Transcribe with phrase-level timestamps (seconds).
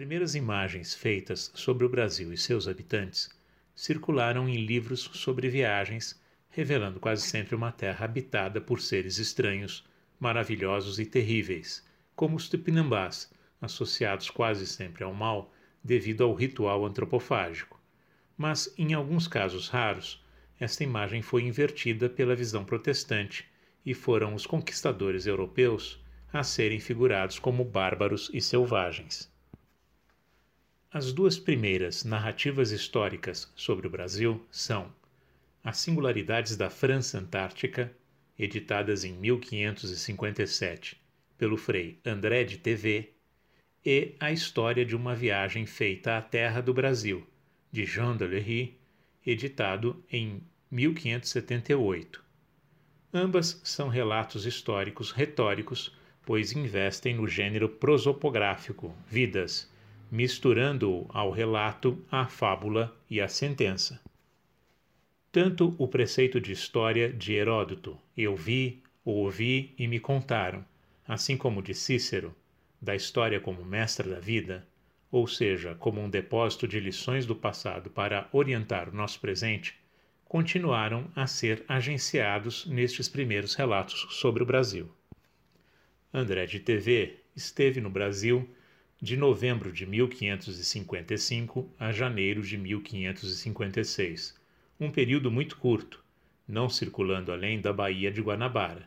[0.00, 3.28] primeiras imagens feitas sobre o Brasil e seus habitantes
[3.74, 9.86] circularam em livros sobre viagens, revelando quase sempre uma terra habitada por seres estranhos,
[10.18, 11.86] maravilhosos e terríveis,
[12.16, 15.52] como os tupinambás, associados quase sempre ao mal
[15.84, 17.78] devido ao ritual antropofágico.
[18.38, 20.24] Mas, em alguns casos raros,
[20.58, 23.44] esta imagem foi invertida pela visão protestante
[23.84, 29.30] e foram os conquistadores europeus a serem figurados como bárbaros e selvagens.
[30.92, 34.92] As duas primeiras narrativas históricas sobre o Brasil são
[35.62, 37.92] As Singularidades da França Antártica,
[38.36, 41.00] editadas em 1557
[41.38, 43.10] pelo frei André de TV,
[43.86, 47.24] e A História de uma Viagem Feita à Terra do Brasil,
[47.70, 48.76] de Jean de Lery,
[49.24, 52.20] editado em 1578.
[53.14, 59.70] Ambas são relatos históricos retóricos, pois investem no gênero prosopográfico, vidas,
[60.10, 64.00] misturando-o ao relato, a fábula e a sentença.
[65.30, 70.64] Tanto o preceito de história de Heródoto, eu vi, ouvi e me contaram,
[71.06, 72.34] assim como de Cícero,
[72.82, 74.66] da história como mestra da vida,
[75.10, 79.76] ou seja, como um depósito de lições do passado para orientar o nosso presente,
[80.24, 84.88] continuaram a ser agenciados nestes primeiros relatos sobre o Brasil.
[86.12, 88.48] André de TV esteve no Brasil
[89.02, 94.38] de novembro de 1555 a janeiro de 1556,
[94.78, 96.04] um período muito curto,
[96.46, 98.86] não circulando além da Baía de Guanabara.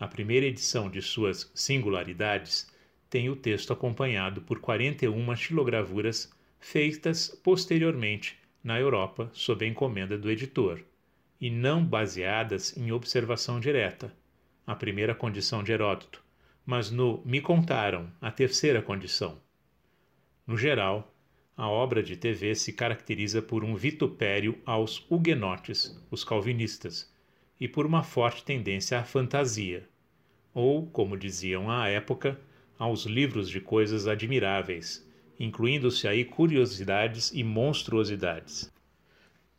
[0.00, 2.72] A primeira edição de suas Singularidades
[3.10, 10.30] tem o texto acompanhado por 41 xilogravuras feitas posteriormente na Europa sob a encomenda do
[10.30, 10.80] editor,
[11.38, 14.10] e não baseadas em observação direta,
[14.66, 16.23] a primeira condição de Heródoto,
[16.64, 19.38] mas no me contaram, a terceira condição.
[20.46, 21.14] No geral,
[21.56, 27.12] a obra de TV se caracteriza por um vitupério aos huguenotes, os calvinistas,
[27.60, 29.88] e por uma forte tendência à fantasia,
[30.52, 32.40] ou, como diziam à época,
[32.78, 35.08] aos livros de coisas admiráveis,
[35.38, 38.72] incluindo-se aí curiosidades e monstruosidades.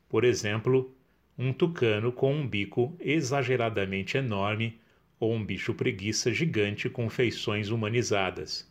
[0.09, 0.93] Por exemplo,
[1.37, 4.79] um tucano com um bico exageradamente enorme
[5.19, 8.69] ou um bicho preguiça gigante com feições humanizadas.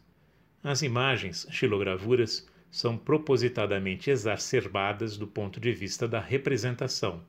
[0.62, 7.22] As imagens, xilogravuras, são propositadamente exacerbadas do ponto de vista da representação.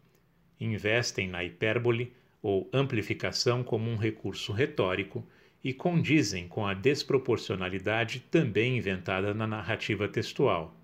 [0.60, 5.28] Investem na hipérbole ou amplificação como um recurso retórico
[5.64, 10.76] e condizem com a desproporcionalidade também inventada na narrativa textual.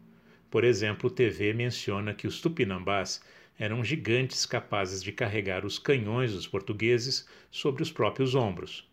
[0.50, 3.24] Por exemplo, TV menciona que os tupinambás
[3.62, 8.90] eram gigantes capazes de carregar os canhões dos portugueses sobre os próprios ombros.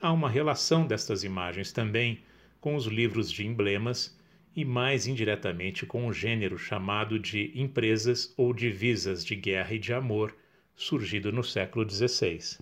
[0.00, 2.22] Há uma relação destas imagens também
[2.60, 4.16] com os livros de emblemas
[4.54, 9.92] e mais indiretamente com o gênero chamado de empresas ou divisas de guerra e de
[9.92, 10.36] amor,
[10.76, 12.58] surgido no século XVI.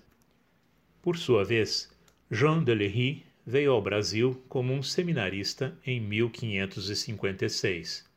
[0.99, 1.95] Por sua vez,
[2.31, 8.09] Jean de Lery veio ao Brasil como um seminarista em 1556.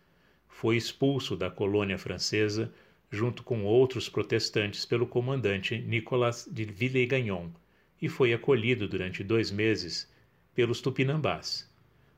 [0.49, 2.73] Foi expulso da colônia francesa
[3.12, 7.50] junto com outros protestantes pelo comandante Nicolas de Villegagnon
[8.00, 10.11] e foi acolhido durante dois meses
[10.55, 11.71] pelos tupinambás.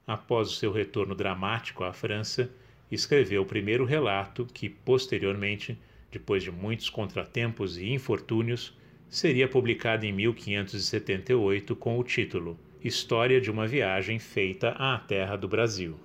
[0.06, 2.48] Após o seu retorno dramático à França,
[2.92, 5.76] escreveu o primeiro relato que, posteriormente,
[6.12, 8.72] depois de muitos contratempos e infortúnios,
[9.08, 15.48] seria publicada em 1578 com o título História de uma viagem feita à terra do
[15.48, 15.98] Brasil.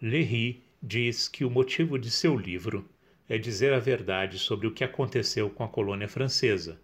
[0.00, 2.84] Lery diz que o motivo de seu livro
[3.30, 6.80] é dizer a verdade sobre o que aconteceu com a colônia francesa,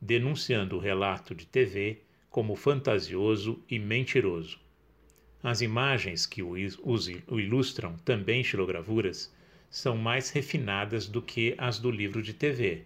[0.00, 2.00] denunciando o relato de TV
[2.30, 4.58] como fantasioso e mentiroso.
[5.42, 9.30] As imagens que o ilustram, também xilogravuras,
[9.68, 12.84] são mais refinadas do que as do livro de TV,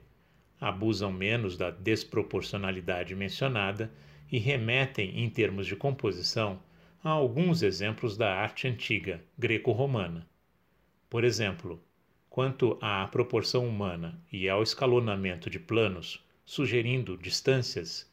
[0.61, 3.93] abusam menos da desproporcionalidade mencionada
[4.31, 6.61] e remetem, em termos de composição,
[7.03, 10.29] a alguns exemplos da arte antiga greco-romana.
[11.09, 11.81] Por exemplo,
[12.35, 18.11] quanto à proporção humana e ao escalonamento de planos, sugerindo distâncias,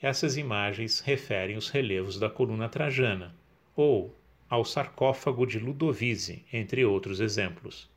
[0.00, 3.34] essas imagens referem os relevos da coluna trajana
[3.74, 4.16] ou
[4.48, 7.90] ao sarcófago de Ludovise, entre outros exemplos.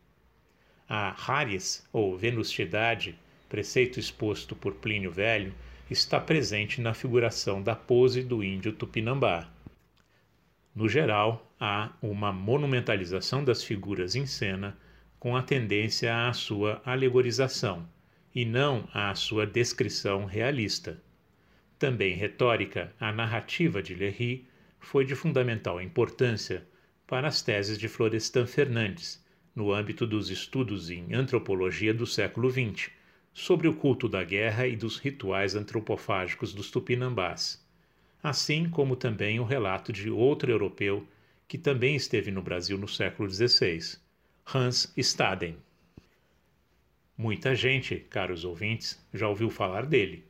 [0.90, 3.16] A Haris, ou Venustiedade,
[3.48, 5.54] preceito exposto por Plínio Velho,
[5.88, 9.48] está presente na figuração da pose do índio tupinambá.
[10.74, 14.76] No geral, há uma monumentalização das figuras em cena
[15.20, 17.86] com a tendência à sua alegorização
[18.34, 21.02] e não à sua descrição realista.
[21.78, 24.48] Também retórica, a narrativa de Lery
[24.80, 26.66] foi de fundamental importância
[27.06, 29.22] para as teses de Florestan Fernandes,
[29.54, 32.90] no âmbito dos estudos em antropologia do século XX,
[33.34, 37.66] sobre o culto da guerra e dos rituais antropofágicos dos tupinambás,
[38.24, 41.06] assim como também o relato de outro europeu
[41.48, 43.98] que também esteve no Brasil no século XVI,
[44.52, 45.58] Hans Staden.
[47.16, 50.26] Muita gente, caros ouvintes, já ouviu falar dele.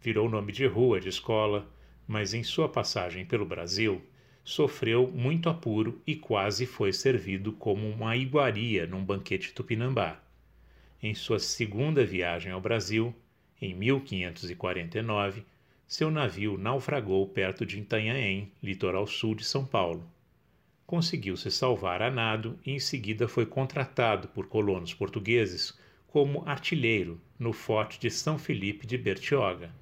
[0.00, 1.68] Virou nome de rua, de escola,
[2.06, 4.00] mas em sua passagem pelo Brasil,
[4.44, 10.20] sofreu muito apuro e quase foi servido como uma iguaria num banquete tupinambá.
[11.02, 13.12] Em sua segunda viagem ao Brasil,
[13.60, 15.44] em 1549,
[15.84, 20.13] seu navio naufragou perto de Itanhaém, litoral sul de São Paulo.
[20.94, 25.76] Conseguiu se salvar a nado e em seguida foi contratado por colonos portugueses
[26.06, 29.72] como artilheiro no forte de São Felipe de Bertioga.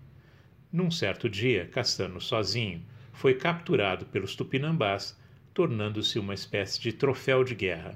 [0.72, 2.82] Num certo dia, Castano sozinho,
[3.12, 5.14] foi capturado pelos tupinambás,
[5.52, 7.94] tornando-se uma espécie de troféu de guerra.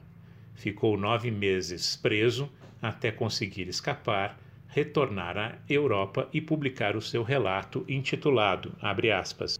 [0.54, 2.52] Ficou nove meses preso
[2.82, 9.58] até conseguir escapar, retornar à Europa e publicar o seu relato intitulado, aspas,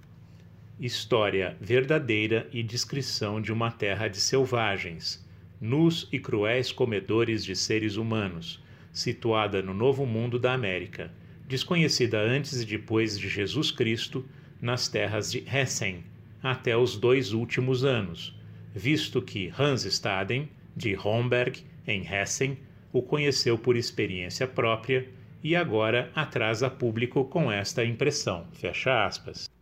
[0.79, 5.27] História verdadeira e descrição de uma terra de selvagens,
[5.59, 8.63] nus e cruéis comedores de seres humanos,
[8.93, 11.11] situada no Novo Mundo da América,
[11.49, 14.23] desconhecida antes e depois de Jesus Cristo,
[14.61, 16.05] nas terras de Hessen
[16.43, 18.39] até os dois últimos anos,
[18.75, 20.47] visto que Hans Staden,
[20.77, 22.59] de Homberg, em Hessen,
[22.93, 25.09] o conheceu por experiência própria
[25.43, 28.47] e agora atrasa público com esta impressão.
[28.53, 29.56] Fecha aspas.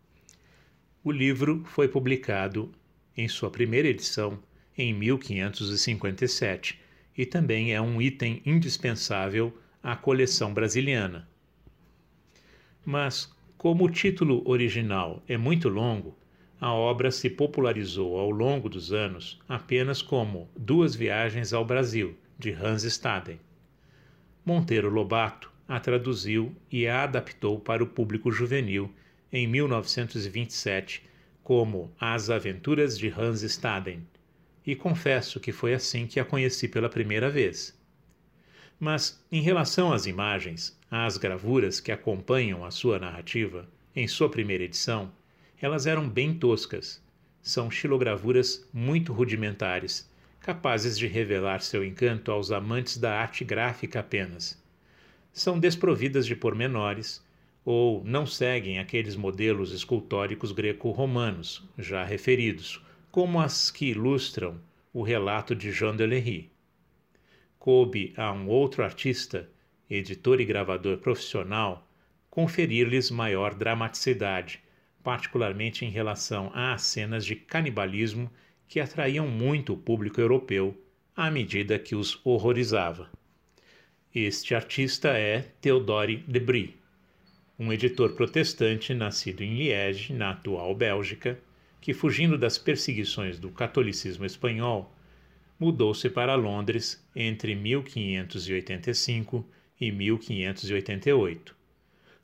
[1.06, 2.72] O livro foi publicado
[3.14, 4.38] em sua primeira edição
[4.74, 6.80] em 1557
[7.14, 11.28] e também é um item indispensável à coleção brasiliana.
[12.86, 16.16] Mas como o título original é muito longo,
[16.58, 22.50] a obra se popularizou ao longo dos anos apenas como Duas Viagens ao Brasil, de
[22.50, 23.38] Hans Staden.
[24.42, 28.90] Monteiro Lobato a traduziu e a adaptou para o público juvenil
[29.36, 31.02] em 1927
[31.42, 34.06] como As Aventuras de Hans Staden,
[34.64, 37.76] e confesso que foi assim que a conheci pela primeira vez.
[38.78, 44.62] Mas, em relação às imagens, às gravuras que acompanham a sua narrativa, em sua primeira
[44.62, 45.10] edição,
[45.60, 47.02] elas eram bem toscas.
[47.42, 50.08] São xilogravuras muito rudimentares,
[50.40, 54.62] capazes de revelar seu encanto aos amantes da arte gráfica apenas.
[55.32, 57.20] São desprovidas de pormenores,
[57.64, 64.60] ou não seguem aqueles modelos escultóricos greco-romanos, já referidos, como as que ilustram
[64.92, 66.54] o relato de Jean de Lery
[67.64, 69.48] coube a um outro artista,
[69.88, 71.88] editor e gravador profissional,
[72.28, 74.60] conferir-lhes maior dramaticidade,
[75.02, 78.30] particularmente em relação às cenas de canibalismo
[78.68, 80.78] que atraíam muito o público europeu
[81.16, 83.08] à medida que os horrorizava.
[84.14, 86.74] Este artista é Theodore Debris,
[87.58, 91.38] um editor protestante nascido em Liege, na atual Bélgica,
[91.80, 94.92] que, fugindo das perseguições do catolicismo espanhol,
[95.58, 99.46] mudou-se para Londres entre 1585
[99.80, 101.54] e 1588.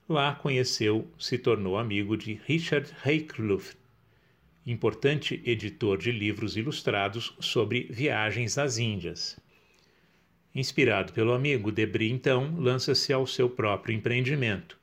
[0.08, 3.76] Lá conheceu, se tornou amigo de Richard Haycliffe,
[4.66, 9.38] importante editor de livros ilustrados sobre viagens às Índias.
[10.52, 14.79] Inspirado pelo amigo, Debris então lança-se ao seu próprio empreendimento,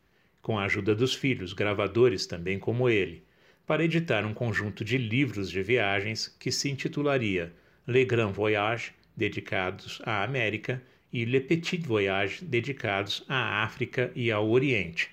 [0.48, 3.22] com a ajuda dos filhos, gravadores também como ele,
[3.66, 7.52] para editar um conjunto de livros de viagens que se intitularia
[7.86, 14.50] Le Grand Voyage, dedicados à América, e Le Petit Voyage, dedicados à África e ao
[14.50, 15.10] Oriente.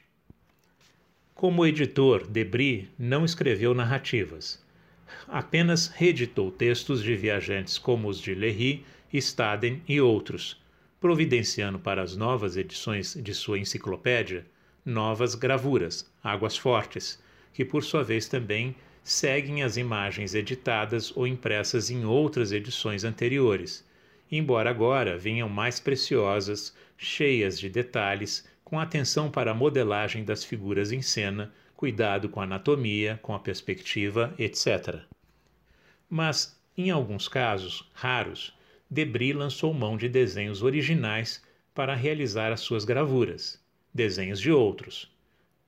[1.34, 4.64] Como editor, Debris não escreveu narrativas.
[5.26, 10.62] Apenas reeditou textos de viajantes como os de Lery, Staden e outros,
[11.00, 14.46] providenciando para as novas edições de sua enciclopédia
[14.84, 17.22] novas gravuras, águas fortes,
[17.52, 23.86] que por sua vez também seguem as imagens editadas ou impressas em outras edições anteriores,
[24.30, 30.90] embora agora venham mais preciosas, cheias de detalhes, com atenção para a modelagem das figuras
[30.90, 35.00] em cena, cuidado com a anatomia, com a perspectiva, etc.
[36.08, 38.54] Mas, em alguns casos, raros,
[38.90, 41.42] Debris lançou mão de desenhos originais
[41.74, 43.60] para realizar as suas gravuras,
[43.94, 45.10] desenhos de outros.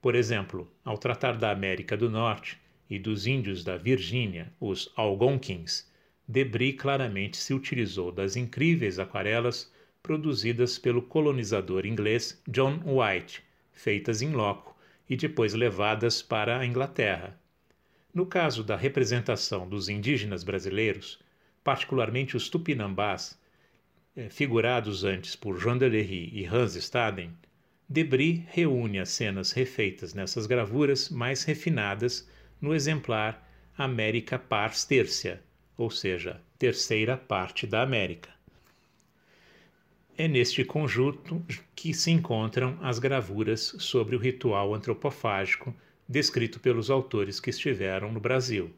[0.02, 5.90] Por exemplo, ao tratar da América do Norte, e dos índios da Virgínia, os Algonquins,
[6.26, 13.42] Debris claramente se utilizou das incríveis aquarelas produzidas pelo colonizador inglês John White,
[13.73, 14.76] feitas em loco
[15.09, 17.38] e depois levadas para a Inglaterra.
[18.14, 21.18] No caso da representação dos indígenas brasileiros,
[21.62, 23.38] particularmente os tupinambás,
[24.16, 27.33] eh, figurados antes por Jean Delery e Hans Staden,
[27.88, 32.28] Debris reúne as cenas refeitas nessas gravuras mais refinadas
[32.61, 35.40] no exemplar América Pars Tercia,
[35.76, 38.31] ou seja, terceira parte da América.
[40.19, 45.75] É neste conjunto que se encontram as gravuras sobre o ritual antropofágico
[46.09, 48.71] descrito pelos autores que estiveram no Brasil.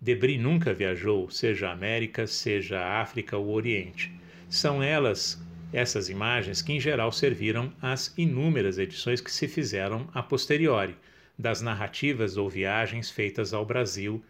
[0.00, 4.12] Debris nunca viajou, seja a América, seja a África ou Oriente.
[4.48, 10.22] São elas, essas imagens, que em geral serviram às inúmeras edições que se fizeram a
[10.22, 10.96] posteriori,
[11.38, 14.22] das narrativas ou viagens feitas ao Brasil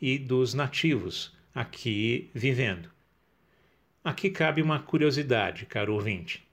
[0.00, 2.90] e dos nativos aqui vivendo.
[4.04, 6.46] Aqui cabe uma curiosidade, caro ouvinte.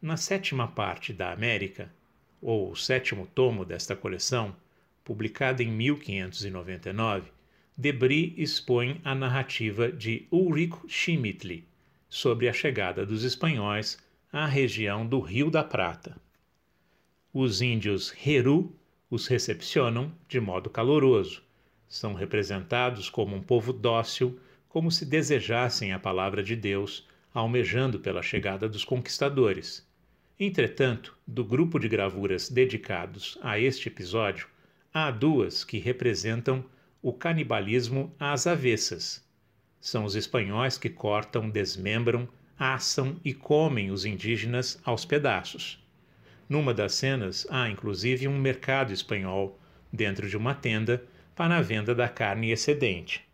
[0.00, 1.90] Na sétima parte da América,
[2.40, 4.54] ou o sétimo tomo desta coleção,
[5.04, 7.30] publicada em 1599,
[7.76, 11.64] Debris expõe a narrativa de Ulrico Schmittli
[12.12, 13.96] sobre a chegada dos espanhóis
[14.30, 16.14] à região do Rio da Prata.
[17.32, 18.76] Os índios Heru
[19.10, 21.42] os recepcionam de modo caloroso.
[21.88, 24.38] São representados como um povo dócil,
[24.68, 29.82] como se desejassem a palavra de Deus, almejando pela chegada dos conquistadores.
[30.38, 34.48] Entretanto, do grupo de gravuras dedicados a este episódio,
[34.92, 36.62] há duas que representam
[37.00, 39.26] o canibalismo às avessas.
[39.82, 45.84] São os espanhóis que cortam, desmembram, assam e comem os indígenas aos pedaços.
[46.48, 49.58] Numa das cenas há inclusive um mercado espanhol
[49.92, 53.24] dentro de uma tenda para a venda da carne excedente.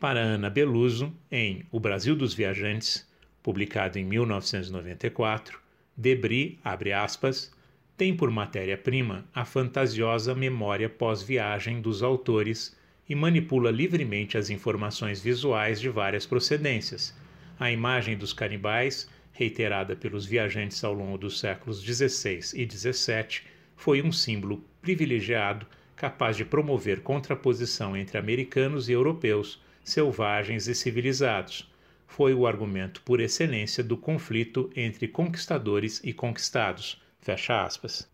[0.00, 3.08] Para Ana Beluso, em O Brasil dos Viajantes,
[3.44, 5.60] publicado em 1994,
[5.96, 7.54] Debris, abre aspas,
[7.96, 12.75] tem por matéria-prima a fantasiosa memória pós-viagem dos autores
[13.08, 17.14] e manipula livremente as informações visuais de várias procedências.
[17.58, 23.42] A imagem dos canibais, reiterada pelos viajantes ao longo dos séculos XVI e XVII,
[23.76, 31.70] foi um símbolo privilegiado capaz de promover contraposição entre americanos e europeus, selvagens e civilizados.
[32.06, 38.08] Foi o argumento por excelência do conflito entre conquistadores e conquistados Fecha aspas.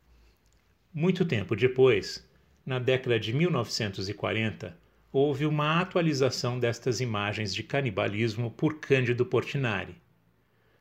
[0.91, 2.27] Muito tempo depois,
[2.65, 4.75] na década de 1940,
[5.13, 9.95] houve uma atualização destas imagens de canibalismo por Cândido Portinari.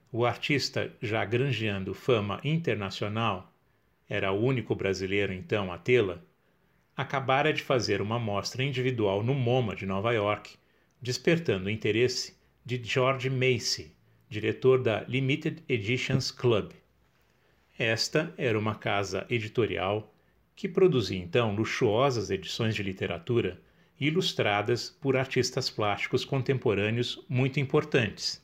[0.10, 3.54] O artista, já granjeando fama internacional,
[4.08, 6.22] era o único brasileiro então a tê-la,
[6.96, 10.56] acabara de fazer uma mostra individual no MoMA de Nova York,
[11.02, 13.94] despertando o interesse de George Macy,
[14.30, 16.72] diretor da Limited Editions Club.
[17.78, 20.14] Esta era uma casa editorial
[20.56, 23.60] que produzia então luxuosas edições de literatura
[24.00, 28.42] ilustradas por artistas plásticos contemporâneos muito importantes.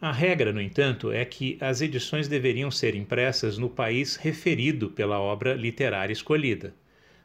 [0.00, 5.18] A regra, no entanto, é que as edições deveriam ser impressas no país referido pela
[5.18, 6.74] obra literária escolhida.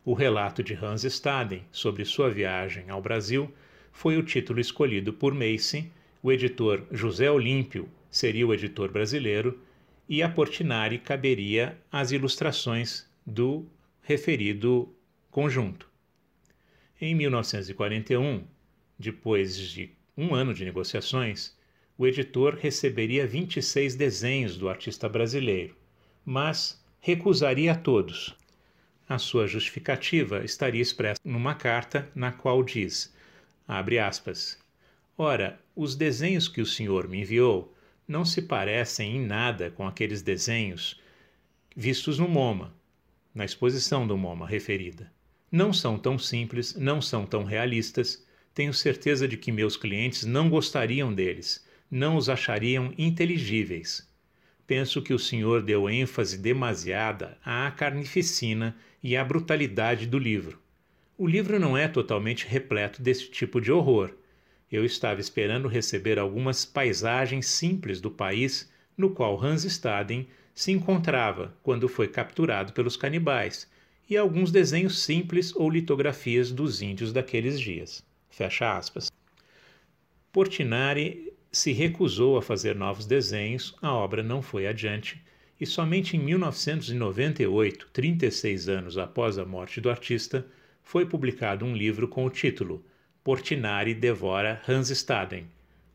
[0.06, 3.54] O relato de Hans Staden sobre sua viagem ao Brasil
[3.92, 5.92] foi o título escolhido por Macy,
[6.24, 9.60] o editor José Olímpio seria o editor brasileiro
[10.08, 13.66] e a Portinari caberia as ilustrações do
[14.02, 14.94] referido
[15.30, 15.88] conjunto.
[17.01, 18.44] Em 1941,
[18.98, 21.58] depois de um ano de negociações,
[21.98, 25.77] o editor receberia 26 desenhos do artista brasileiro,
[26.25, 28.36] mas recusaria a todos.
[29.08, 33.15] A sua justificativa estaria expressa numa carta na qual diz:
[33.65, 34.60] aspas.
[35.18, 37.74] Ora, os desenhos que o senhor me enviou
[38.06, 41.01] não se parecem em nada com aqueles desenhos
[41.74, 42.74] vistos no MoMA,
[43.34, 45.10] na exposição do MoMA referida.
[45.51, 48.25] Não são tão simples, não são tão realistas.
[48.53, 54.08] Tenho certeza de que meus clientes não gostariam deles, não os achariam inteligíveis.
[54.68, 60.60] Penso que o senhor deu ênfase demasiada à carnificina e à brutalidade do livro.
[61.18, 64.13] O livro não é totalmente repleto desse tipo de horror,
[64.72, 71.58] eu estava esperando receber algumas paisagens simples do país no qual Hans Staden se encontrava
[71.63, 73.68] quando foi capturado pelos canibais,
[74.10, 78.04] e alguns desenhos simples ou litografias dos índios daqueles dias.
[78.30, 79.12] Fecha aspas.
[80.32, 85.22] Portinari se recusou a fazer novos desenhos, a obra não foi adiante,
[85.60, 90.46] e somente em 1998, 36 anos após a morte do artista,
[90.82, 92.84] foi publicado um livro com o título
[93.24, 95.46] Portinari devora Hans Staden,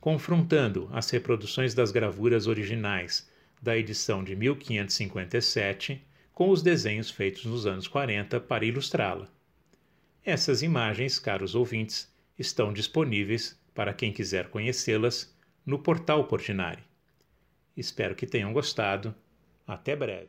[0.00, 3.28] confrontando as reproduções das gravuras originais
[3.62, 6.00] da edição de 1557
[6.34, 9.28] com os desenhos feitos nos anos 40 para ilustrá-la.
[10.24, 15.32] Essas imagens, caros ouvintes, estão disponíveis para quem quiser conhecê-las
[15.64, 16.82] no portal Portinari.
[17.76, 19.14] Espero que tenham gostado.
[19.66, 20.28] Até breve.